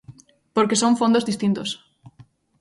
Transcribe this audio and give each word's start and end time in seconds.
Porque 0.55 0.79
son 0.81 0.97
fondos 1.01 1.27
distintos. 1.29 1.69